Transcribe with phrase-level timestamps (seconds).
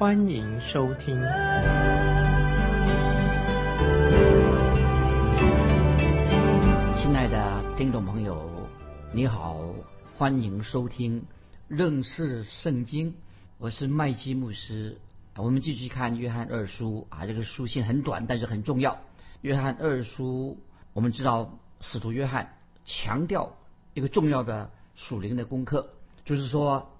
[0.00, 1.14] 欢迎收听。
[6.96, 8.48] 亲爱的听众朋友，
[9.12, 9.62] 你好，
[10.16, 11.22] 欢迎收听
[11.68, 13.14] 认识圣经。
[13.58, 14.96] 我是麦基牧师。
[15.36, 18.98] 我们继续看约翰二书啊，这个书信很短，但是很重要。
[19.42, 20.58] 约翰二书，
[20.94, 21.58] 我们知道。
[21.82, 23.54] 使徒约翰强调
[23.92, 25.90] 一个重要的属灵的功课，
[26.24, 26.90] 就是说，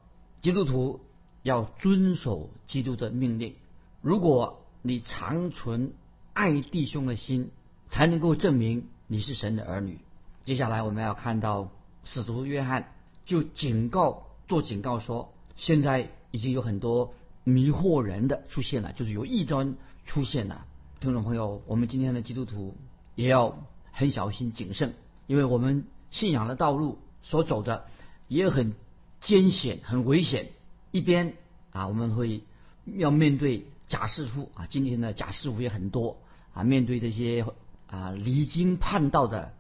[0.42, 1.00] 基督徒
[1.42, 3.54] 要遵守基督的命令。
[4.00, 5.92] 如果你长存
[6.32, 7.50] 爱弟兄的心，
[7.88, 9.98] 才能够证明你是神的儿女。
[10.44, 11.70] 接下来我们要看到
[12.04, 12.92] 使徒约翰
[13.24, 20.66] 就警告做警告说，现在已经有很多迷惑人的出现了，就是有异端出现了。
[21.00, 22.76] 听众朋友，我们今天的基督徒
[23.14, 23.58] 也要。
[23.92, 24.94] 很小心谨慎，
[25.26, 27.86] 因为我们信仰的道路所走的
[28.28, 28.76] 也很
[29.20, 30.50] 艰险、很危险。
[30.90, 31.34] 一边
[31.72, 32.42] 啊，我们会
[32.84, 36.18] 要面对假师傅啊，今天的假师傅也很多
[36.54, 37.44] 啊，面对这些
[37.86, 39.52] 啊离经叛道的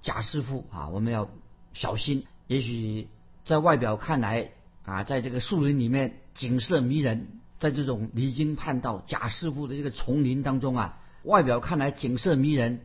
[0.00, 1.28] 假师傅啊，我们要
[1.72, 2.26] 小心。
[2.46, 3.08] 也许
[3.44, 4.50] 在外表看来
[4.84, 12.80] 啊，在这个树林里面景色迷人，在这种离经叛道假师傅的这个丛林当中啊，外表看来景色迷人。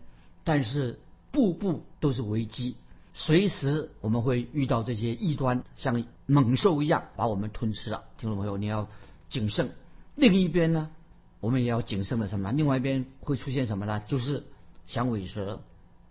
[0.46, 1.00] 但是
[1.32, 2.76] 步步都是危机，
[3.20, 8.06] 随时我们会遇到这些异端，像猛兽一样把我们吞吃了。
[8.18, 8.88] 听众朋友，你要
[9.28, 9.72] 谨慎。
[10.16, 10.90] 另一边呢，
[11.42, 12.54] 我们也要谨慎的什么？
[12.54, 14.02] 另外一边会出现什么呢？
[14.08, 14.46] 就是
[14.88, 15.62] 响尾蛇，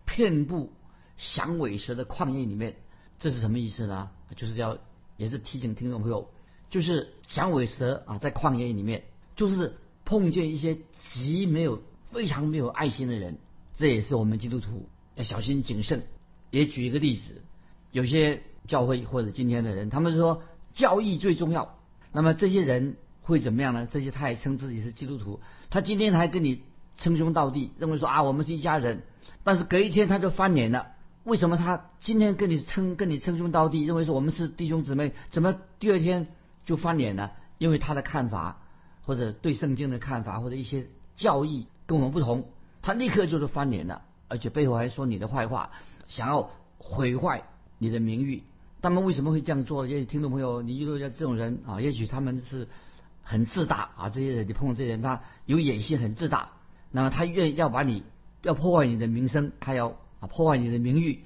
[0.05, 0.71] 遍布
[1.17, 2.77] 响尾蛇的旷野里面，
[3.19, 4.11] 这是什么意思呢？
[4.37, 4.77] 就是要
[5.17, 6.29] 也是提醒听众朋友，
[6.69, 10.77] 就是响尾蛇啊，在旷野里面，就是碰见一些
[11.11, 11.83] 极没有、
[12.13, 13.39] 非常没有爱心的人。
[13.79, 16.07] 这也是我们基督徒要小心谨慎。
[16.51, 17.43] 也举一个例子，
[17.93, 20.43] 有些教会或者今天的人，他们说
[20.73, 21.79] 教义最重要。
[22.13, 23.87] 那么这些人会怎么样呢？
[23.91, 26.63] 这些他也称自己是基督徒，他今天还跟你
[26.97, 29.03] 称兄道弟，认为说啊我们是一家人。
[29.45, 30.89] 但是隔一天他就翻脸了。
[31.25, 36.29] 为什么他今天跟你称跟你称兄道弟，认为说我们是弟兄姊妹，怎么第二天
[36.65, 37.33] 就翻脸了？
[37.59, 38.63] 因为他的看法
[39.05, 42.49] 或者对圣经的看法或者一些教义跟我们不同。
[42.81, 45.71] 他立刻就是翻脸了，而且背后还说你的坏话，
[46.09, 47.45] 想要毁坏
[47.79, 48.43] 你的名誉。
[48.83, 49.87] 他们为什么会这样做？
[49.87, 52.67] 也许听众朋友，你遇到这种人啊，也许他们是
[53.23, 54.09] 很自大啊。
[54.09, 56.51] 这些人，你碰到这些人，他有野心，很自大。
[56.91, 58.03] 那么他愿意要把你，
[58.43, 61.25] 要破坏你的名声，他要啊破坏你的名誉，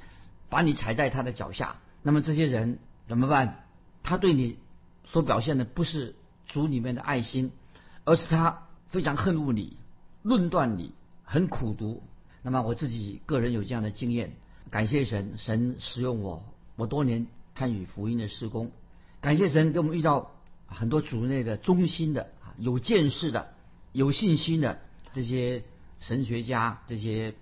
[0.50, 1.76] 把你踩在他的脚下。
[2.02, 2.78] 那么这些人
[3.08, 3.64] 怎么办？
[4.02, 4.58] 他对你
[5.04, 6.16] 所表现的不是
[6.46, 7.52] 主里面的爱心，
[8.04, 9.76] 而是他非常恨恶你，
[10.22, 10.92] 论断你。
[11.24, 12.02] 很苦读，
[12.42, 14.36] 那么我自己个人有这样的经验，
[14.70, 16.44] 感谢神，神使用我，
[16.76, 18.70] 我多年参与福音的施工，
[19.20, 20.32] 感谢神给我们遇到
[20.66, 23.52] 很多主内的忠心的啊，有见识的、
[23.92, 24.78] 有信心的
[25.12, 25.64] 这些
[26.00, 27.34] 神学家、这些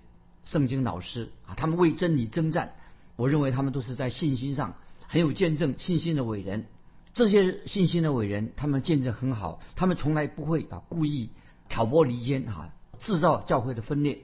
[0.43, 2.73] 圣经老师啊，他们为真理征战，
[3.15, 4.75] 我认为他们都是在信心上
[5.07, 6.65] 很有见证、信心的伟人。
[7.13, 11.29] 这些信心的伟人，他们见证很好，他们从来不会啊故意
[11.69, 12.73] 挑拨离间啊。
[12.99, 14.19] 制造教会的分裂，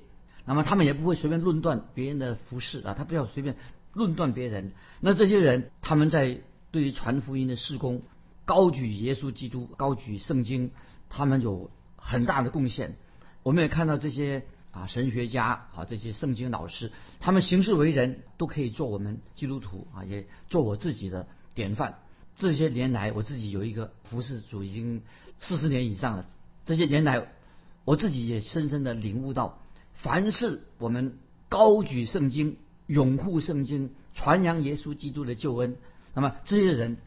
[0.48, 3.58] 那么他们也不会随便论断别人的服饰啊，他不要随便
[3.94, 4.72] 论断别人。
[5.02, 6.40] 那这些人他们在
[6.72, 8.02] 对于传福音的事工，
[8.46, 10.72] 高举耶稣基督，高举圣经，
[11.10, 12.96] 他们有很大的贡献。
[13.44, 22.00] 我们也看到这些啊神学家啊这些圣经老师，他们行事为人都可以做我们基督徒啊，也做我自己的典范。
[22.38, 25.04] 这些年来，我自己有一个服侍主已经
[25.42, 26.26] 四十年以上了。
[26.66, 27.28] 这些年来。
[27.86, 29.62] 我自己也深深的领悟到，
[29.98, 31.18] 凡是我们
[31.50, 35.76] 高举圣经、拥护圣经、传扬耶稣基督的救恩，
[36.14, 36.98] 那么这些人，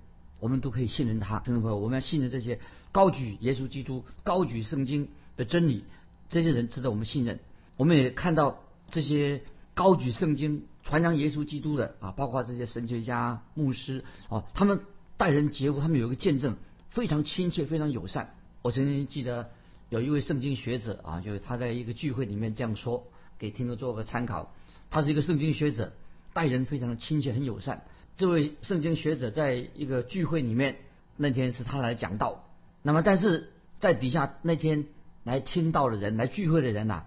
[0.41, 1.39] 我们都可以信任他。
[1.39, 2.59] 听众朋友，我们要信任这些
[2.91, 5.85] 高举耶稣基督、高举圣经的真理，
[6.29, 7.39] 这些人值得我们信任。
[7.77, 8.61] 我们也看到
[8.91, 9.43] 这些
[9.75, 14.81] 高举圣经、传扬耶稣基督的啊，包括这些神学家、牧师啊，他们
[15.17, 16.57] 待人接物，他们有一个见证，
[16.89, 18.35] 非常亲切、非常友善。
[18.63, 19.51] 我曾经记得。
[19.91, 23.09] 有一位圣经学者啊，就是他在一个聚会里面这样说，
[23.39, 24.55] 给听众做个参考。
[24.89, 25.93] 他是一个圣经学者，
[26.33, 27.85] 待人非常的亲切，很友善。
[28.17, 30.77] 这位圣经学者在一个聚会里面，
[31.17, 32.45] 那天是他来讲道。
[32.83, 34.87] 那么，但是在底下那天
[35.25, 37.03] 来听到的人，来聚会的人呐，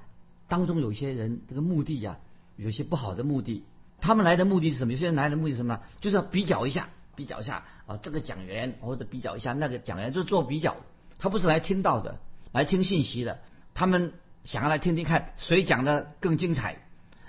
[0.50, 2.20] 当中有些人这个目的呀，
[2.58, 3.64] 有些不好的目的。
[4.02, 4.92] 他们来的目的是什么？
[4.92, 5.80] 有些人来的目的是什么？
[6.02, 10.76] 就是要比较一下，比较一下啊，这个讲员或者比较一下那个讲员，就是做比较。
[11.18, 12.20] 他不是来听到的，
[12.54, 13.40] 来听信息的。
[13.74, 14.14] 他们
[14.46, 16.78] 想要来听听看谁讲的更精彩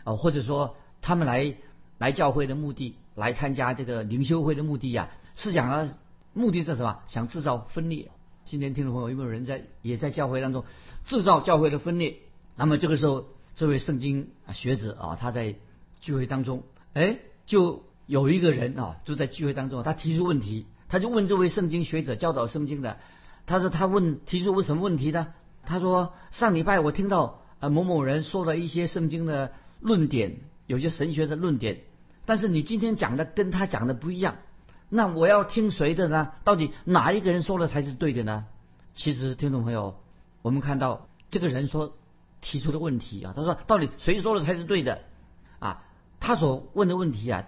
[0.05, 1.57] 啊，或者说他们来
[1.99, 5.89] 来教会的目的，来参加这个灵修会的目的呀，是想要
[6.35, 7.01] 目的是什么？
[7.07, 8.11] 想制造分裂。
[8.45, 10.65] 今天听众朋友有没有人在也在教会当中
[11.07, 12.19] 制造教会的分裂？
[12.57, 13.25] 那么这个时候，
[13.55, 15.55] 这位圣经学者啊，他在
[16.03, 16.63] 聚会当中，
[16.93, 17.17] 哎，
[17.47, 22.99] 就有一个人啊，就在聚会当中，他提出问题，他就问这位圣经学者教导圣经的。
[23.47, 25.35] 他说他问提出问什么问题呢？
[25.65, 31.81] 他说上礼拜我听到呃某某人说了一些圣经的论点，有些神学的论点，
[32.27, 34.37] 但是你今天讲的跟他讲的不一样，
[34.89, 36.33] 那我要听谁的呢？
[36.45, 38.47] 到底哪一个人说的才是对的呢？
[38.95, 39.97] 其实听众朋友，
[40.43, 41.97] 我们看到这个人说
[42.41, 45.01] 提出的问题啊，他说到底谁说的才是对的
[45.59, 45.85] 啊？
[46.21, 47.45] 他所问的问题啊，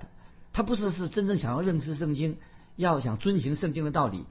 [0.52, 2.38] 他不是是真正想要认识圣经，
[2.76, 4.24] 要想遵循圣经的道理。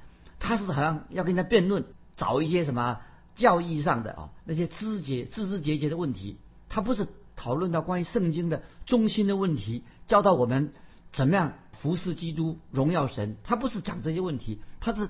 [0.46, 3.02] 他是好像要跟他辩论，找一些什么
[3.34, 6.38] 教义上的啊那些枝节枝枝节节的问题。
[6.70, 10.72] 他不是讨论到关于圣经的中心的问题，教导我们
[11.12, 13.38] 怎么样服侍基督、荣耀神。
[13.44, 15.10] 他不是讲这些问题，他是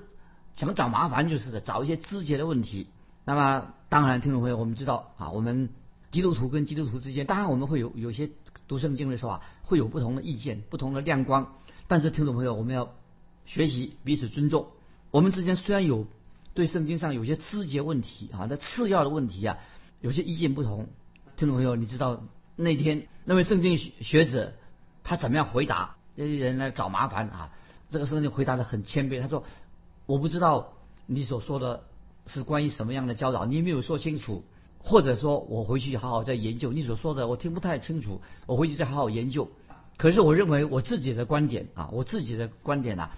[0.54, 2.88] 想找麻烦就是的，找一些枝节的问题。
[3.26, 5.68] 那么当然，听众朋友，我们知道啊，我们
[6.10, 8.30] 基督徒跟基督徒之间，当然我们会有有些
[8.66, 11.54] 读圣经的时候啊，会有不同的意见、不同的亮光。
[11.88, 12.92] 但是听众朋友，我们要
[13.44, 14.68] 学习彼此尊重。
[15.10, 16.06] 我们之间虽然有
[16.54, 19.58] 对圣经上有些枝节问题啊，那次要的问题啊，
[20.00, 20.88] 有些意见不同。
[21.36, 22.22] 听众朋友，你知道
[22.56, 24.54] 那天那位圣经学者
[25.04, 25.96] 他怎么样回答？
[26.14, 27.52] 那些人来找麻烦啊，
[27.90, 29.44] 这个圣经回答的很谦卑，他说
[30.06, 30.72] ：“我不知道
[31.04, 31.84] 你所说的
[32.26, 34.42] 是关于什么样的教导，你没有说清楚，
[34.78, 39.50] 或者说我回去好好再研究你所说的，我听不太清楚，我回去再好好研究。
[39.98, 43.10] 可是我认为我自己的观点啊，我自己的观点啊。”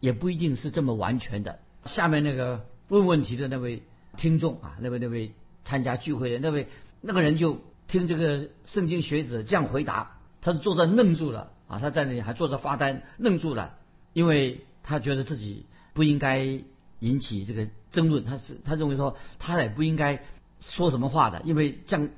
[0.00, 1.58] 也不一定是这么完全的。
[1.84, 3.82] 下面那个问问题的那位
[4.16, 5.32] 听众啊，那位那位
[5.64, 6.68] 参加聚会的那位
[7.00, 13.76] 那个人就听这个圣经学者这样回答，他是坐着愣住了啊，他在那里还坐着发呆，愣住了，
[14.12, 16.60] 因为他觉得自己不应该
[16.98, 20.24] 引起这个争论，他是他认为说他也不应该
[20.60, 22.08] 说什么话的，因为这样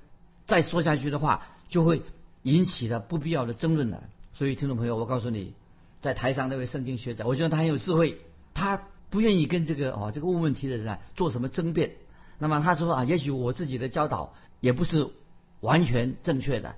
[0.46, 2.02] 再说下去的话就会
[2.42, 4.04] 引起了不必要的争论了。
[4.32, 5.54] 所以听众朋友，我告诉你。
[6.00, 8.18] 在台上那位圣经学者，我觉得他很有智慧，
[8.54, 11.92] 他不愿意跟这个哦这个问问题的人啊做什么争辩。
[12.38, 15.08] 那么他说啊，也许我自己的教导也不是
[15.60, 16.76] 完全正确的。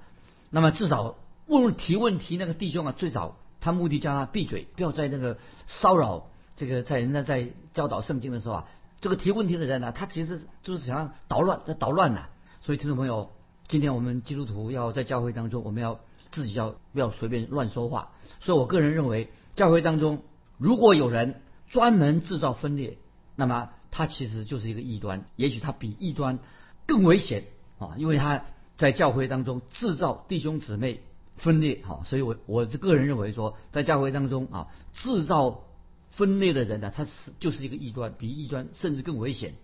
[0.49, 8.69] 那么至少问提问题那个弟兄啊，最少他目的叫他闭嘴，不要在那个骚扰这个在人家在教导圣经的时候啊，
[9.01, 12.23] 这个提问题的人呢，他其实就是想要捣乱，在捣乱呢。
[12.63, 13.31] 所以听众朋友，
[13.69, 16.01] 今天我们基督徒要在教会当中，我们要。
[16.31, 18.11] 自己要不要随便乱说话？
[18.41, 20.23] 所以我个人认为，教会当中
[20.59, 22.99] 如果有人专门制造分裂，
[23.37, 25.25] 那么他其实就是一个异端。
[25.37, 26.39] 也许他比异端
[26.87, 27.45] 更危险
[27.79, 28.45] 啊，因为他
[28.77, 31.01] 在教会当中制造弟兄姊妹
[31.37, 31.83] 分裂。
[31.85, 35.65] 哈，所以我我个人认为说，在教会当中啊，制造
[36.11, 39.55] 分裂的人呢，他是就是一个异端，比异端甚至更危险。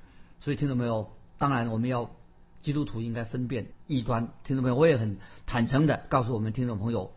[0.40, 1.12] 所以听到没有？
[1.38, 2.10] 当然我们要。
[2.62, 7.12] 基督徒应该分辨异端，听众朋友，我也很坦诚的告诉我们听众朋友，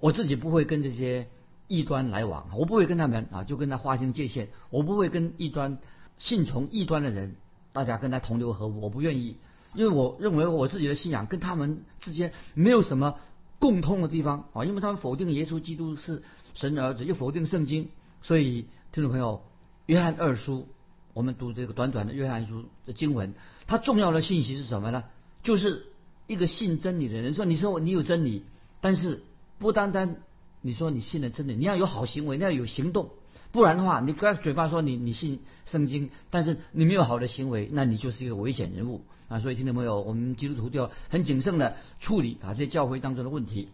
[0.00, 1.28] 我自己不会跟这些
[1.68, 5.78] 异端来往，我不会跟他们啊，就跟他划清界限，我不会跟异端
[6.18, 7.36] 信从异端的人，
[7.72, 9.36] 大家跟他同流合污，我不愿意，
[9.74, 13.16] 因为我认为我自己的信仰跟他们之间没有什么
[13.58, 16.22] 共通的地方啊，因为他们否定耶稣基督是
[16.54, 17.88] 神的儿子，又否定圣经，
[18.22, 19.42] 所以听众朋友，
[19.86, 20.68] 约翰二书，
[21.14, 23.32] 我们读这个短短的约翰书的经文。
[23.66, 25.04] 它重要的信息是什么呢？
[25.42, 25.86] 就是
[26.26, 28.44] 一个信真理的人说：“你说你有真理，
[28.80, 29.22] 但是
[29.58, 30.16] 不单单
[30.60, 33.10] 你说你信了真理，你要有好行为，你要有行动，
[33.52, 39.40] 不然的话，你光嘴巴说你你信圣经，但是你没有好的行为，那你就是一个危险人物啊！
[39.40, 40.00] 所以听众朋友？
[40.00, 43.68] 我们基督徒都要很谨慎的处理啊这教会当中的问题。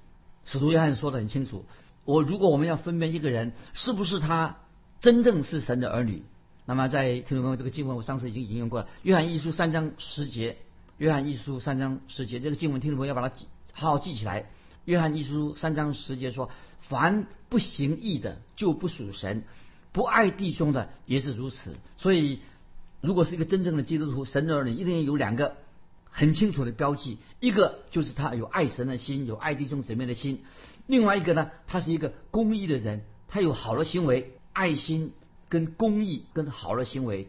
[0.44, 1.64] 使徒约翰说的很清楚：
[2.04, 4.58] 我如果我们要分辨一个人是不是他
[5.00, 6.22] 真正是神的儿女。”
[6.70, 10.52] 那么在听众朋友这个经文，我上次已经引用过了，《约翰一书》三章十节，
[10.98, 14.42] 《约翰一书》三章十节，这个经文听众朋友要把它记好好记起来，
[14.84, 16.48] 《约翰一书》三章十节说
[16.88, 19.40] ：“凡不行义的，就不属神；
[19.90, 22.38] 不爱弟兄的，也是如此。”所以，
[23.00, 25.56] 如果是一个真正的基督徒，神的儿女，一定有两个
[26.04, 30.36] 很清楚的标记：一个就是他有爱神的心，有爱弟兄姊妹的心；
[30.86, 35.12] 另外一个呢，他是一个公义的人，他有好的行为，爱心。
[35.50, 37.28] 跟公益、跟好的行为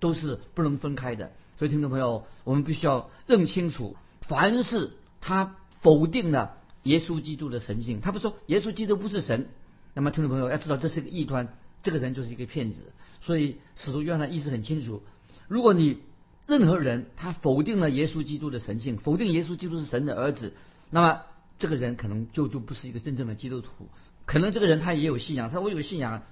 [0.00, 1.30] 都是不能分开的。
[1.58, 9.48] 所以听众朋友，我们必须要认清楚，凡是他否定了耶稣基督的神性，他不说耶稣基督不是神，
[9.94, 11.48] 那么听众朋友要知道这是一个异端，
[11.82, 12.92] 这个人就是一个骗子。
[13.20, 15.02] 所以使徒约翰的意思很清楚，
[15.48, 15.98] 如果你
[16.46, 20.54] 任何人他否定了耶稣基督的神性，否定耶稣基督是神的儿子，
[20.90, 21.22] 那么
[21.58, 23.88] 这个人可能就就不是一个真正的基督徒。
[24.24, 26.22] 可能这个人他也有信仰，他我有信仰，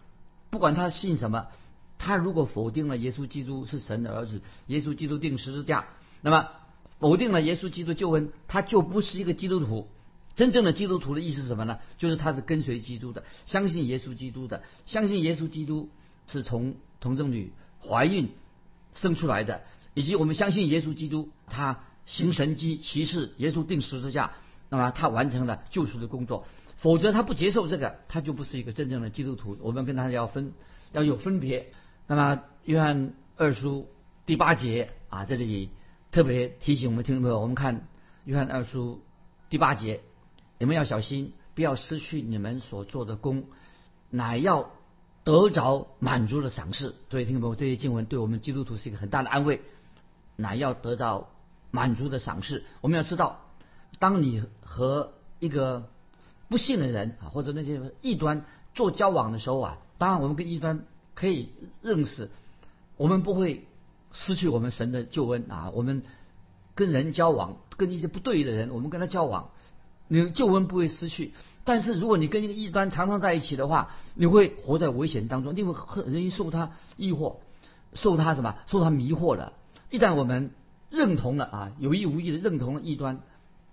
[0.57, 1.49] 不管他信什么。
[1.99, 5.85] 他如果否定了耶稣基督是神的儿子，耶稣基督定十字架，
[6.23, 6.49] 那么
[6.99, 9.87] 否定了耶稣基督救恩，他就不是一个基督徒。
[10.35, 11.79] 真正的基督徒的意思是什么呢？
[11.99, 15.91] 就是他是跟随基督的，相信耶稣基督的，相信耶稣基督
[16.27, 17.53] 是从童贞女
[17.87, 18.31] 怀孕
[18.95, 19.61] 生出来的，
[19.93, 24.33] 以及我们相信耶稣基督他行神迹奇事，耶稣定十字架，
[24.71, 26.47] 那么他完成了救赎的工作。
[26.87, 29.59] 否则他不接受这个，他就不是一个真正的基督徒。
[29.61, 30.52] 我们跟他要分
[30.93, 31.73] 要有分别。
[32.07, 33.88] 那么，约翰二书
[34.25, 35.71] 第八节啊，这里
[36.12, 37.88] 特别提醒我们听众朋友，我们看
[38.25, 39.02] 约翰二书
[39.50, 40.00] 第八节，
[40.61, 43.47] 你们要小心，不要失去你们所做的功，
[44.09, 44.71] 乃要
[45.25, 46.95] 得着满足的赏赐。
[47.11, 49.61] 所以，听众朋友，这些经文对我们基督徒是一个很大的安慰，
[50.37, 51.31] 乃要得到
[51.73, 52.62] 满足的赏赐。
[52.81, 53.45] 我们要知道，
[53.99, 55.90] 当你和一个
[56.49, 60.85] 不信的人啊，或者那些异端做交往的时候啊，当然我们跟异端。
[61.19, 61.49] 可以
[61.81, 62.29] 认识，
[62.99, 63.67] 我们不会
[64.12, 65.71] 失去我们神的救恩啊！
[65.75, 66.03] 我们
[66.75, 69.49] 跟人交往，跟一些不对的人，我们跟他交往，
[70.09, 71.33] 你救恩不会失去。
[71.65, 77.37] 但是如果你跟一个异端常常在一起的话，你会活在危险当中，因为很容易受他诱惑，
[77.95, 78.57] 受他什么？
[78.67, 79.55] 受他迷惑了。
[79.88, 80.50] 一旦我们
[80.91, 83.23] 认同了啊，有意无意的认同了异端，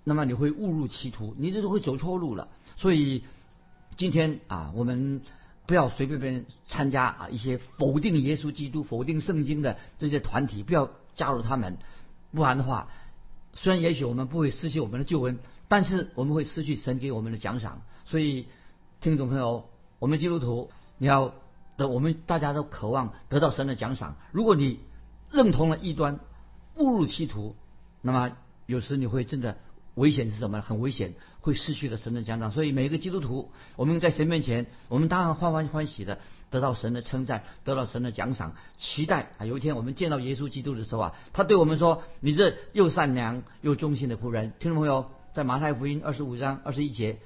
[0.04, 2.50] 那么你会误入歧途，你就是会走错路了。
[2.78, 3.24] 所以
[3.98, 5.22] 今天啊，我们。
[5.66, 11.78] 不要随便便参加啊一些否定耶稣基督、否定圣经的这些团体，不要加入他们。
[12.34, 12.90] 不然的话，
[13.54, 17.82] 虽然也许我们不会失去我们的救恩，但是我们会失去神给我们的奖赏。
[18.04, 18.48] 所以，
[19.00, 19.70] 听众朋友，
[20.00, 21.34] 我们基督徒，你要
[21.78, 24.18] 的，我们大家都渴望得到神的奖赏。
[24.34, 24.80] 如果你
[25.32, 26.20] 认同了异端，
[26.76, 27.56] 误入歧途，
[28.02, 29.58] 那么有时你会真的。
[29.96, 30.62] 危险是什么？
[30.62, 32.52] 很危险，会失去了神的奖赏。
[32.52, 36.18] 所以每一个基督徒，我们在神面前，我们当然欢欢欢喜的
[36.50, 38.56] 得到神的称赞，得到神的奖赏。
[38.78, 47.20] 期待啊，有一天我们见到耶稣基督的时候啊，他对我们说：“你这又善良又忠心的仆人。”听众朋友，在马太福音二十五章二十一节，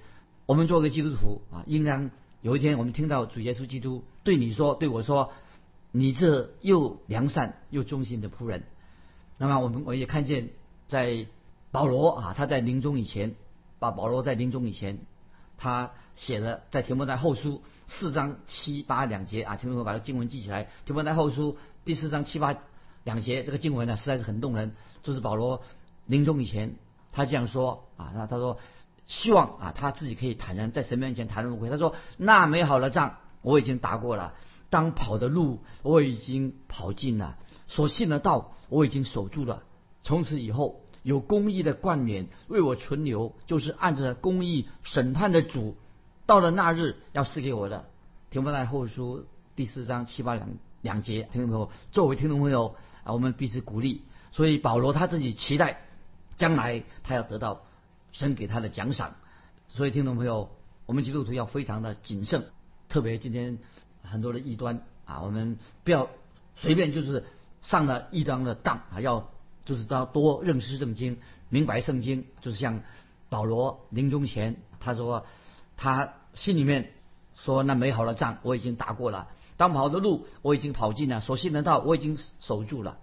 [0.45, 5.31] 我们做个基督徒啊，应当有一天我们听到主耶稣基督对你说：“对我说，
[5.93, 8.63] 你这又良善又忠心的仆人。”
[9.39, 10.49] 那么我们我也看见
[10.87, 11.27] 在。
[11.77, 13.35] 保罗啊，他在临终以前，
[13.77, 14.97] 把保罗在临终以前，
[15.59, 20.69] 他写的在提摩太后书四章七八两节啊，听众朋友把这经文记起来。
[20.87, 21.55] 提摩太后书
[21.85, 22.55] 第四章七八
[23.03, 24.75] 两节，这个经文呢实在是很动人。
[25.03, 25.61] 就是保罗
[26.07, 26.77] 临终以前，
[27.11, 28.57] 他这样说啊，他他说
[29.05, 31.69] 希望啊他自己可以坦然在神面前谈论无愧。
[31.69, 34.33] 他说那美好的仗我已经打过了，
[34.71, 39.61] 当跑的路我已经跑尽了，所信的道我已经守住了，
[40.01, 40.81] 从此以后。
[41.07, 45.77] 有公义的冠冕为我存留，就是按着公义审判的主，
[46.25, 47.85] 到了那日要赐给我的。
[48.29, 50.49] 提摩太后书第四章七八两
[50.81, 54.01] 两节，听众朋友，作为听众朋友啊，我们彼此鼓励。
[54.33, 55.79] 所以保罗他自己期待
[56.35, 57.61] 将来他要得到
[58.11, 59.15] 神给他的奖赏。
[59.69, 60.49] 所以听众朋友，
[60.85, 62.47] 我们基督徒要非常的谨慎，
[62.89, 63.59] 特别今天
[64.03, 66.09] 很多的异端啊，我们不要
[66.57, 67.23] 随便就是
[67.61, 69.29] 上了异端的当啊，要。
[69.67, 71.17] 就是要多认识圣经，
[71.49, 72.23] 明白圣经。
[72.39, 72.81] 就是像
[73.27, 75.25] 保罗临终前，他说
[75.75, 76.93] 他心里面
[77.35, 82.97] 说：“那美好的仗我已经打过了，当跑的路我已经跑尽了，所信的道我已经守住了。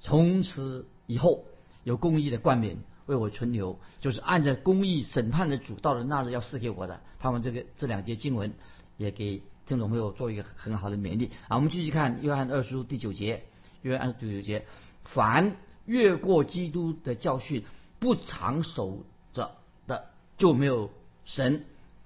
[0.00, 1.44] 从此以后，
[1.84, 7.02] 有公义的冠冕为我存留，就是按着公义审判的主到了那日要赐给我的。
[7.18, 8.54] 盼望这个这两节经文
[8.96, 11.30] 也给听众朋友做一个很好的勉励。
[11.48, 13.44] 啊，我们继续看约翰二书第九节，
[13.82, 14.64] 约翰第九节，
[15.04, 15.56] 凡。
[15.86, 17.64] 越过基督的教训，
[17.98, 19.52] 不长守着
[19.86, 20.90] 的就没有
[21.24, 21.60] 神；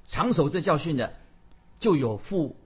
[0.07, 1.15] 长守这教训的，
[1.81, 2.57] 就有父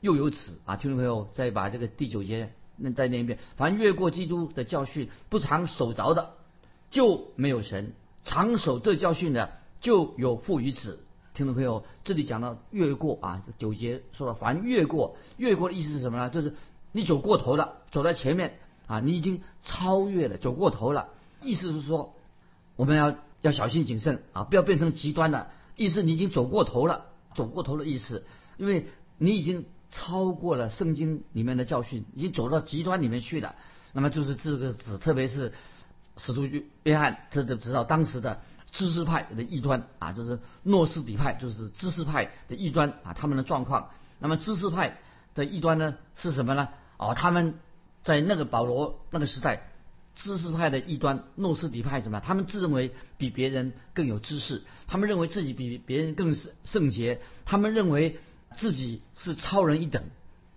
[0.00, 0.76] 又有子啊！
[0.76, 6.34] 听众朋友，再把这个第九节那再念一遍：凡越过基督的教训，不常守着的，
[6.90, 7.92] 就没有神；
[8.24, 11.04] 长守这教训的，就有父与子。
[11.34, 16.30] 听众朋友，这里讲到越过啊，九节说了，凡越过，越过的意思是什么呢？
[16.30, 16.54] 就是
[16.92, 18.58] 你走过头了，走在前面。
[18.92, 21.08] 啊，你已经超越了，走过头了。
[21.40, 22.14] 意思是说，
[22.76, 25.48] 我们要要小心谨慎啊，不要变成极端的。
[25.76, 28.26] 意思你已经走过头了，走过头的意思，
[28.58, 33.54] 因为你已经超过了圣经里面的教训，已经走到极端里面去了。
[33.94, 35.54] 那么就是这个指，特别是
[36.18, 36.44] 使徒
[36.82, 43.88] 约翰，他就知道当时的知识派的异端啊，就是诺斯底派，就是知识派的异端啊，他们的状况。
[44.18, 44.98] 那么知识派
[45.34, 46.68] 的异端呢是什么呢？
[46.98, 47.54] 哦，他们
[48.02, 49.70] 在那个保罗那个时代，
[50.14, 52.20] 知识派的异端，诺斯底派什么？
[52.20, 58.18] 他们自认为比别人更有知识，他们认为自己比别人更圣圣洁，他们认为
[58.52, 60.02] 自己是超人一等。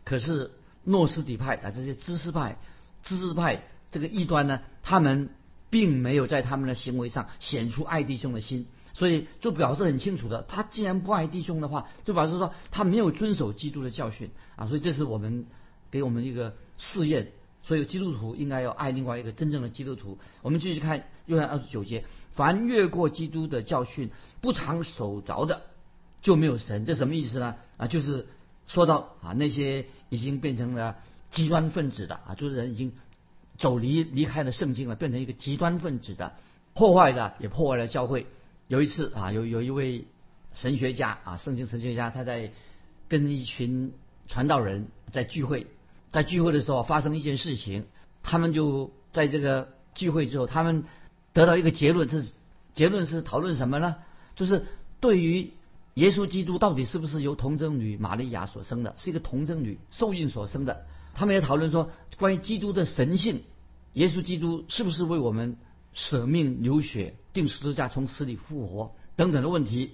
[0.04, 0.52] 可是
[0.84, 2.58] 诺斯底派啊，这些知识派、
[3.04, 5.30] 知识派这个异端呢，他们
[5.70, 14.68] 并没有在他们的行为上显出爱弟兄的心，所以就表示很清楚的，他既然不爱弟兄的话，就表示说他没有遵守基督的教训啊。
[14.68, 15.46] 所以这是我们
[15.90, 17.32] 给我们一个试验，
[17.64, 20.18] 所以基督徒应该要爱另外一个真正的基督徒。
[20.42, 24.10] 我们继续看约翰二十九节：凡越过基督的教训
[24.42, 25.62] 不常守着的，
[26.22, 26.86] 就没有神。
[26.86, 27.56] 这什么意思呢？
[27.78, 28.28] 啊，就是
[28.68, 29.86] 说到啊那些。
[30.10, 30.98] 已经变成了
[31.32, 32.94] 极端分子的啊，就是人已经
[33.58, 36.34] 走离离开了圣经了，变成一个极端分子的，
[36.76, 38.28] 破坏的也破坏了教会。
[38.68, 40.06] 有一次啊，有有一位
[40.54, 42.52] 神学家啊，圣经神学家，他在
[43.10, 43.94] 跟一群
[44.28, 45.66] 传道人在聚会，
[46.16, 47.84] 在聚会的时候发生一件事情，
[48.24, 50.86] 他们就在这个聚会之后，他们
[51.34, 52.26] 得到一个结论，是
[52.74, 53.98] 结论是讨论什么呢？
[54.38, 54.66] 就是
[55.02, 55.52] 对于。
[55.96, 58.96] 耶稣基督到底是不是由童贞女玛利亚所生的？
[58.98, 60.86] 是一个童贞女受孕所生的？
[61.14, 63.44] 他们也讨论说，关于基督的神性，
[63.94, 65.56] 耶稣基督是不是为我们
[65.94, 69.92] 舍命流血、定十字架、从死里复活等等的问题？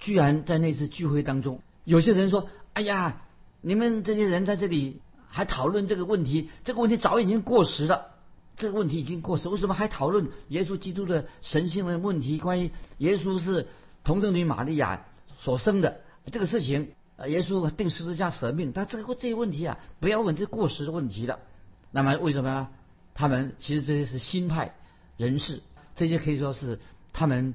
[0.00, 3.20] 居然在那次聚会当中，有些人说：“哎呀，
[3.60, 5.02] 你们这些人在这里
[5.34, 6.48] 还讨论这个问题？
[6.62, 8.12] 这个问题早已经过时了。
[8.56, 12.38] 这个问题已经过时，为什么还讨论耶稣基督的神性的问题？
[12.38, 13.66] 关于耶稣是
[14.04, 15.06] 童贞女玛利亚？”
[15.42, 21.40] 所生的这个事情，呃，耶稣定十字架舍命，但这个这些问题啊，不要问这过时的问题了。
[21.90, 22.68] 那么为什么呢？
[23.12, 24.76] 他们其实这些是新派
[25.16, 25.62] 人士，
[25.96, 26.78] 这些可以说是
[27.12, 27.54] 他们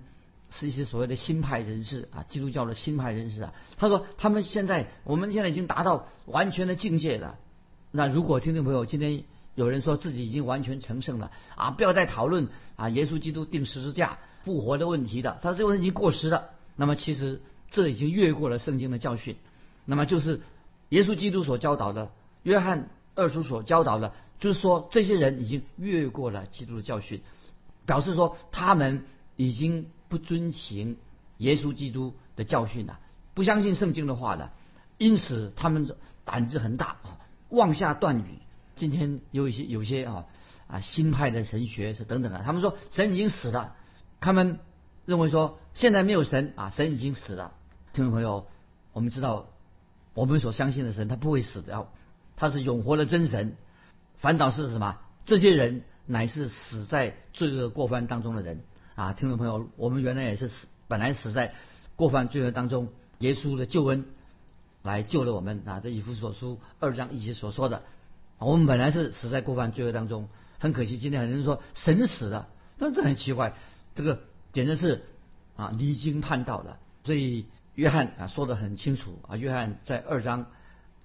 [0.51, 3.53] 是一些所谓的新派人士啊，基督教的新派人士啊。
[3.77, 7.39] 他说他们现在，我们现在已经达到完全的境界了。
[7.91, 9.23] 那如果听众朋友今天
[9.55, 16.49] 有人说自己已经完全成圣了啊，不要再讨论啊耶稣基督定十字架复活的问题的，他这个问题已经过时了。
[16.75, 17.41] 那么其实。
[17.71, 19.35] 这已经越过了圣经的教训，
[19.85, 20.41] 那么就是
[20.89, 22.09] 耶稣基督所教导的，
[22.41, 27.21] 约翰二书所教导的，就是说这些人已经越过了基督的教训，
[27.85, 30.97] 表示说他们已经不遵行
[31.37, 32.99] 耶稣基督的教训了，
[33.35, 34.51] 不相信圣经的话了，
[34.97, 38.39] 因此他们胆子很大啊，妄下断语。
[38.75, 40.25] 今天有一些有些啊
[40.67, 43.75] 啊新派的神学是等等啊，他们说神已经死了，
[44.21, 44.59] 他们
[45.05, 47.53] 认为说现在没有神啊，神已经死了。
[47.91, 48.47] 听众朋友，
[48.93, 49.47] 我们知道，
[50.13, 51.87] 我们所相信的神，他不会死的，
[52.35, 53.57] 他是永活的真神。
[54.17, 54.97] 反倒是什么？
[55.25, 58.63] 这些人乃是死在罪恶过犯当中的人
[58.95, 59.13] 啊！
[59.13, 61.53] 听众朋友，我们原来也是死，本来死在
[61.95, 64.05] 过犯罪恶当中，耶稣的救恩
[64.83, 65.79] 来救了我们啊！
[65.79, 67.83] 这以弗所书二章一节所说的，
[68.37, 73.55] 我们本来是死在过犯罪恶当中，很可惜，今天很多人说神死了，但这很奇怪，
[73.95, 74.21] 这个
[74.53, 75.05] 简直是
[75.55, 77.45] 啊离经叛道的，所以。
[77.75, 80.47] 约翰啊说的很清楚啊，约翰在二章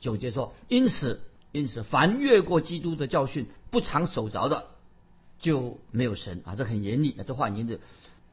[0.01, 4.67] 九节说：“因此，因此，凡越过基督的教训不常守着的，
[5.39, 7.79] 就没有神啊。”这很严厉，这话严厉。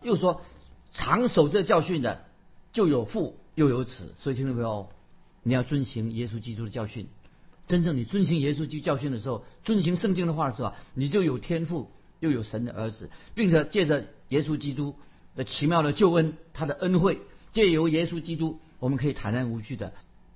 [0.02, 0.42] 又说，
[0.92, 2.26] 常守这教训的，
[2.72, 4.16] 就有父又有子。
[4.18, 4.90] 所以，听众朋友，
[5.44, 7.08] 你要遵行耶稣基督的教训。
[7.68, 14.96] 真正你遵行耶稣基督教训的时候，遵行圣经的话的时候，你就有天赋，又有神的儿子，并且借着耶稣基督
[15.36, 17.22] 的奇妙的救恩，他的恩惠。
[17.54, 19.94] 借由耶稣基督，我们可以坦然无惧的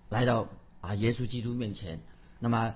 [0.09, 0.49] 来到
[0.81, 1.99] 啊耶稣基督面前。
[2.39, 2.75] 那么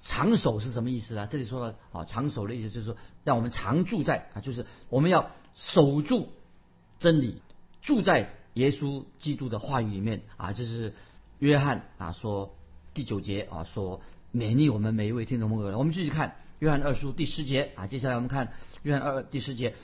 [0.00, 1.26] 长守是什么意思呢？
[1.26, 6.28] 这里说的啊长守的意思就是说，让我们常住在啊，就是我们要守住
[6.98, 7.40] 真理，
[7.80, 10.52] 住在耶稣基督的话语里面啊。
[10.52, 10.94] 就是
[11.38, 12.54] 约翰啊说
[12.94, 14.00] 第九节啊说
[14.32, 15.78] 勉励我们每一位听众朋友。
[15.78, 19.74] 我们继续看约翰二书第十节啊，接下来我们看约翰二第十节，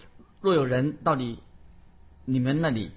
[0.40, 1.38] 若有人到你
[2.24, 2.90] 你们那里。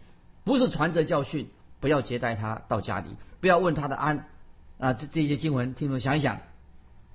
[0.45, 3.09] 不是传着教训，不要接待他到家里，
[3.41, 4.27] 不要问他的安
[4.77, 4.93] 啊！
[4.93, 6.39] 这这些经文，听众想一想，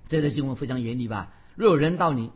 [0.08, 1.32] 这些经文非常严厉吧？
[1.54, 2.32] 若有人到你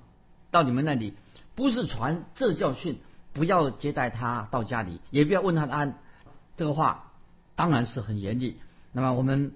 [0.52, 1.14] 到你们那里，
[1.56, 3.00] 不是传这教训，
[3.32, 5.98] 不要接待他到家里，也不要问他的安。
[6.56, 7.10] 这个话
[7.56, 8.58] 当然是很严厉。
[8.94, 9.52] 那么我们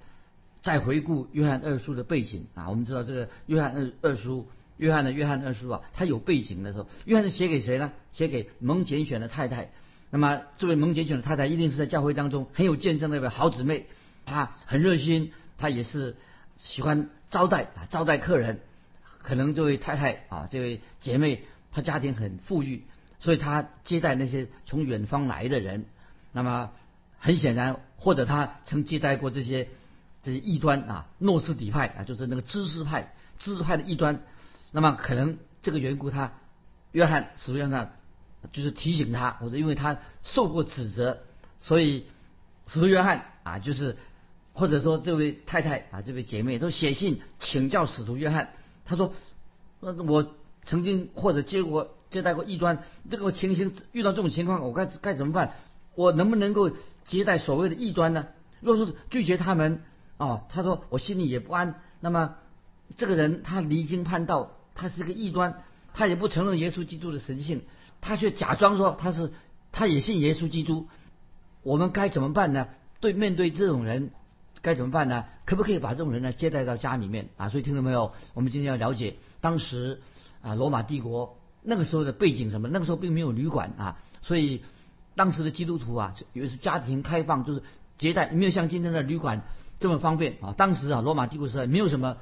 [0.60, 4.46] 再回顾约翰二书的背景啊，我们知道这个约翰二二书，
[4.76, 7.92] 约翰的约翰二书啊，他有背景的时候，约翰是写给谁呢？
[8.12, 9.70] 写给蒙拣选的太太。
[10.10, 13.86] 那么，这位蒙拣选的太太一定是在教会当中很有见证的一位好姊妹，
[14.24, 16.16] 她很热心，她也是
[16.56, 18.60] 喜欢招待啊，招待客人，
[19.18, 22.84] 可能这位太太啊，这位姐妹，她家庭很富裕，
[23.20, 25.84] 所以她接待那些从远方来的人。
[26.32, 26.72] 那么
[27.18, 29.68] 很显然，或者他曾接待过这些
[30.22, 34.22] 这些异端啊，诺斯底派啊，就是那个知识派、知识派的异端。
[34.70, 36.32] 那么可能这个缘故，他
[36.92, 37.96] 约翰使徒约翰
[38.52, 41.18] 就是提醒他，或者因为他受过指责，
[41.60, 42.06] 所以
[42.66, 43.96] 使徒约翰啊，就是
[44.52, 48.50] 或者说这位太太啊，这位姐妹都写信请教使徒约翰。
[48.84, 49.12] 他说
[49.80, 50.34] ：“呃，我
[50.64, 55.52] 曾经或者接过接待过异端，这个情形遇到这种情况，我该该怎么办？
[55.98, 56.70] 我能不能够
[57.04, 58.28] 接待所谓的异端呢？
[58.60, 59.82] 若是拒绝他们，
[60.16, 61.74] 哦，他说我心里也不安。
[61.98, 62.36] 那么
[62.96, 67.62] 这个人他离经叛道。”他是个异端，他也不承认耶稣基督的神性，
[68.00, 69.32] 他却假装说他是，
[69.72, 70.86] 他也信耶稣基督。
[71.64, 72.68] 我们该怎么办呢？
[73.00, 74.12] 对面对这种人，
[74.62, 75.24] 该怎么办呢？
[75.46, 77.48] 可不可以把这种人呢接待到家里面啊？
[77.48, 78.12] 所以听到没有？
[78.34, 80.00] 我们今天要了解当时
[80.42, 82.68] 啊罗马帝国那个时候的背景什么？
[82.68, 84.62] 那个时候并没有旅馆啊，所以
[85.18, 87.64] 当时的基督徒啊，以为是家庭开放，就是
[87.98, 89.42] 接待，没有像今天的旅馆
[89.80, 90.54] 这么方便啊。
[90.56, 92.18] 当时啊罗马帝国时代没有什么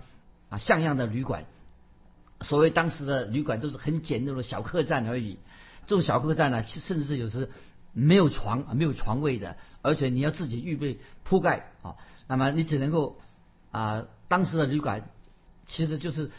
[0.48, 1.44] 啊像样的旅馆。
[2.40, 5.36] 所谓当时的旅馆都是很简陋的小客栈而已，
[5.86, 7.50] 这种小客栈呢，甚至是有时
[7.92, 13.18] 没有床啊，没有床位的，而且你要自己预备铺盖啊，那么你只能够
[13.72, 15.10] 啊，当时的旅馆
[15.66, 16.30] 其实就是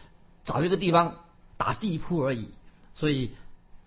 [0.44, 1.18] 找一个地方
[1.56, 2.50] 打地铺而已，
[2.96, 3.36] 所以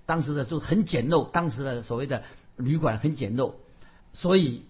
[0.07, 2.23] 当时的就很简陋，当时的所谓的
[2.61, 3.55] 旅馆很简陋，
[4.13, 4.65] 所以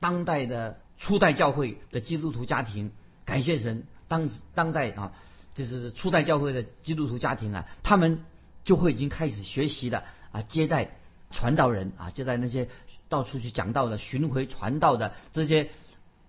[0.00, 2.90] 当代的初代教会的基督徒家庭，
[3.24, 5.12] 感谢神，当当代啊。
[5.54, 8.24] 就是初代教会的基督徒家庭啊，他们
[8.64, 10.02] 就会已经开始学习了
[10.32, 10.96] 啊，接待
[11.30, 12.68] 传道人啊，接待那些
[13.08, 15.70] 到处去讲道的、巡回传道的这些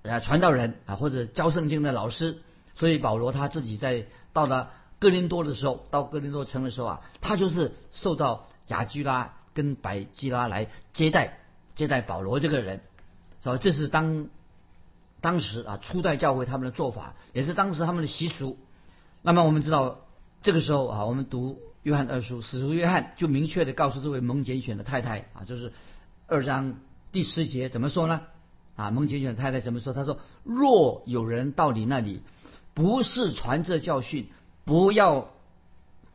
[0.03, 2.37] 啊传道人啊，或者教圣经的老师。
[2.75, 11.39] 所以保罗他自己在到了哥林多的时候，到哥林多城的时候啊，他就是受到雅居拉跟百基拉来接待
[11.73, 12.81] 接待保罗这个人，
[13.41, 13.57] 是吧？
[13.57, 14.27] 这是当
[15.21, 18.59] 当时啊初代教会他们的做法，也是当时他们的习俗。
[19.23, 20.01] 那么我们知道，
[20.43, 25.73] 这个时候啊，我们读约翰二书，使徒约翰就明确的告诉这位蒙拣选的太太啊，就是
[26.27, 26.75] 二章
[27.11, 28.21] 第十节怎么说呢？
[28.75, 29.93] 啊，蒙拣选太太怎么说？
[29.93, 32.21] 他说：“若有人到你那里，
[32.73, 34.27] 不是传这教训，
[34.65, 35.29] 不要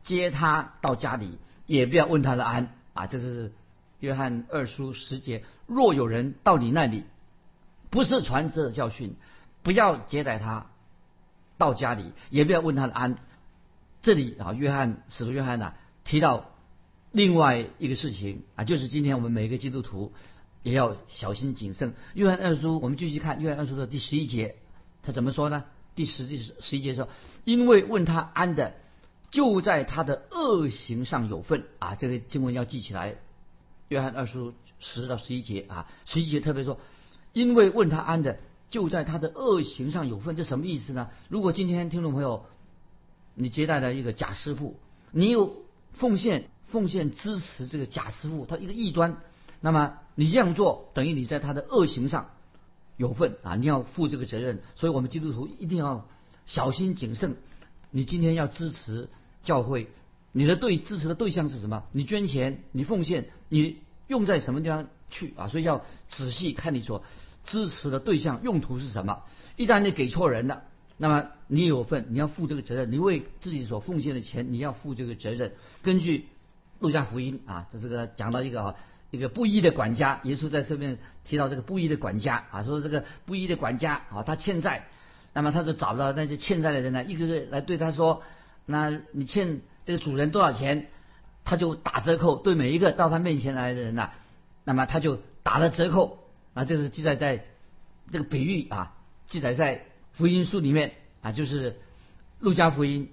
[0.03, 3.53] 接他到家里，也不要问他的安。”啊，这是
[3.99, 5.45] 约翰二书十节。
[5.67, 7.05] 若有人到你那里，
[7.91, 9.15] 不是传这教训，
[9.63, 10.67] 不要接待他。
[11.59, 13.19] 到家里也不要问他的安。
[14.01, 15.75] 这里啊，约翰使徒约翰呢
[16.05, 16.53] 提到
[17.13, 20.15] 另外一个事情啊，就是今天我们每个基督徒
[20.63, 21.93] 也要小心谨慎。
[22.15, 24.57] 约翰二书，我们继续看约翰二书的第十一节，
[25.03, 25.65] 他怎么说呢？
[25.95, 27.09] 第十第十十一节说，
[27.45, 28.75] 因为问他安的，
[29.31, 31.95] 就在他的恶行上有份啊。
[31.95, 33.17] 这个经文要记起来。
[33.89, 36.79] 约翰二书十到十一节啊，十一节特别说，
[37.33, 38.39] 因为问他安的。
[38.71, 41.11] 就在他的恶行上有份，这什么意思呢？
[41.29, 42.47] 如果今天听众朋友，
[43.35, 44.77] 你接待了一个假师傅，
[45.11, 45.65] 你有
[45.95, 49.17] 奉献奉献支持这个假师傅，他一个异端，
[49.61, 52.31] 那么你这样做等于你在他的恶行上
[52.97, 54.63] 有份啊，你要负这个责任。
[54.77, 56.07] 所以我们基督徒一定要
[56.47, 57.37] 小心谨慎。
[57.91, 59.09] 你今天要支持
[59.43, 59.89] 教会，
[60.33, 61.85] 你的对支持的对象是什么？
[61.93, 65.49] 你捐钱，你奉献，你用在什么地方去啊？
[65.49, 67.05] 所以要仔细看你所。
[67.47, 69.23] 支持的对象用途是什么？
[69.57, 70.63] 一旦你给错人了，
[70.99, 72.93] 那么你有份，你要负这个责任。
[72.93, 75.55] 你为自己所奉献的钱，你要负这个责任。
[75.83, 76.27] 根据
[76.81, 78.75] 路加福音啊，这是个讲到一个啊，
[79.11, 84.87] 一个不义的管家，耶稣在这边提到这个不义的管家啊，说这个不义的管家啊，他欠债，
[85.33, 88.23] 那么他就找到那些欠债的人呢，一个个来对他说，
[88.67, 90.89] 那你欠这个主人多少钱？
[91.43, 94.11] 他就打折扣，对每一个到他面前来的人呐，
[94.63, 96.19] 那么他就打了折扣。
[96.53, 97.45] 啊，这是记载在
[98.13, 98.95] 这个比喻啊，
[99.27, 100.93] 记载在福音书里面
[101.23, 101.81] 啊，就是
[102.41, 103.11] 路加福音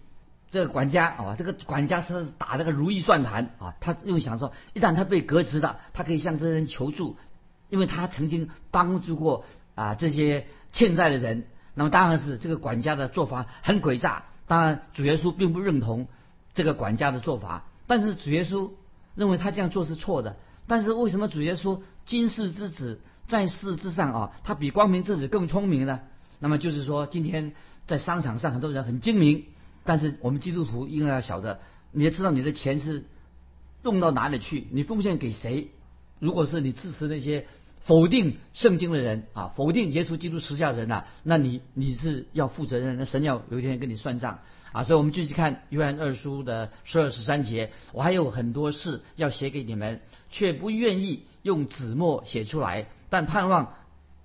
[0.51, 7.15] 这个管家啊，这个管家是打那个如意算盘啊，他因为想说，一旦他被革职了，他可以向这些人求助，
[7.69, 16.07] 因为他曾经帮助过啊这些欠债的人，那么当然是这个管家的做法很诡诈，当然主耶稣并不认同
[16.53, 18.71] 这个管家的做法，但是主耶稣
[19.15, 22.99] 认为他这样做是错的，但是为什么主耶稣今世之子？
[23.27, 25.99] 在世之上啊，他比光明之子更聪明呢。
[26.39, 27.51] 那么就是说，今天
[27.85, 29.43] 在商场上很多人很精明，
[29.83, 31.59] 但是我们基督徒应该要晓得，
[31.91, 33.03] 你要知道你的钱是
[33.83, 35.71] 用到哪里去，你奉献给谁。
[36.19, 37.47] 如果是你支持那些
[37.87, 44.39] 否定圣经的人啊，否定耶稣基督持下人呐，那你你是要负责任，那神要有一天跟你算账
[44.73, 44.83] 啊。
[44.83, 53.73] 所以我们继续看约翰二书的十二十三节，我还有很多事要写给你们，却不愿意用纸墨写出来，但盼望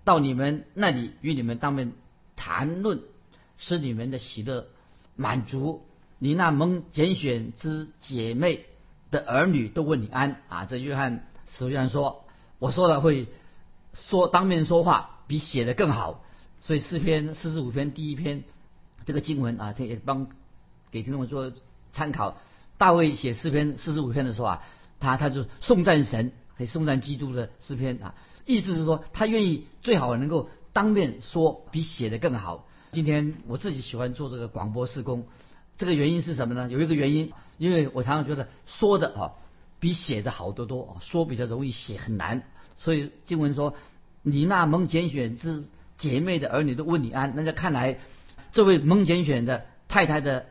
[0.03, 1.92] 到你们那里与你们当面
[2.35, 3.01] 谈论，
[3.59, 4.66] 使你们的喜乐
[5.14, 5.83] 满足。
[6.18, 8.66] 你那蒙拣选之姐妹
[9.12, 10.64] 的儿女都问你安啊。
[10.64, 12.25] 这约翰使徒约翰说，
[12.59, 13.29] 我说了会。
[13.94, 16.22] 说当面说话比写的更好，
[16.61, 18.44] 所以诗篇四十五篇第一篇
[19.05, 20.28] 这个经文啊，他也帮
[20.90, 21.52] 给听众们做
[21.92, 22.37] 参考。
[22.78, 24.64] 大卫写诗篇四十五篇的时候啊，
[24.98, 32.66] 他他就颂赞神，还颂赞基督的诗篇啊，意思是说他愿意最好能够当面说比写的更好。
[32.90, 35.26] 今天我自己喜欢做这个广播施工，
[35.76, 36.68] 这个原因是什么呢？
[36.68, 39.33] 有一个原因，因为我常常觉得说的啊
[39.78, 42.42] 比写的好得多，说比较容易，写很难。
[42.82, 43.76] 所以经文说，
[44.22, 45.62] 你那蒙拣选之
[45.96, 47.32] 姐妹的儿女都问你安。
[47.36, 48.00] 那就看来，
[48.50, 50.46] 这位蒙拣选的太太的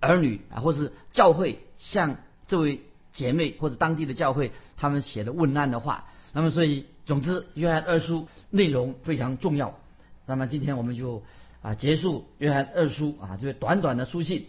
[0.00, 2.16] 儿女啊，或是教会向
[2.48, 2.80] 这位
[3.12, 6.06] 姐妹或者当地的教会，他们写的问安的话。
[6.32, 9.78] 那么，所以总之，约翰二书内容非常重要。
[10.26, 11.22] 那么，今天我们就
[11.62, 14.46] 啊结束约翰二书啊这个短短的书信，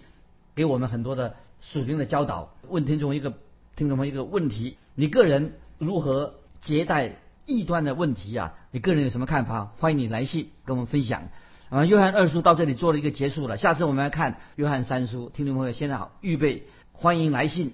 [0.55, 2.55] 给我们很多的属灵的教导。
[2.67, 3.35] 问听众一个
[3.75, 6.38] 听众们一个问题：你个人如何？
[6.61, 9.71] 接待异端的问题啊，你个人有什么看法？
[9.79, 11.23] 欢迎你来信跟我们分享。
[11.69, 15.29] 啊，约翰二叔到这里做了一个结束了，下次我们来看约翰三叔。
[15.29, 17.73] 听众朋友，现在好，预备，欢迎来信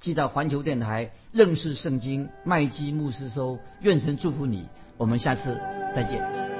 [0.00, 3.58] 寄到环球电台认识圣经麦基牧师收。
[3.80, 5.60] 愿神祝福你，我们下次
[5.94, 6.55] 再见。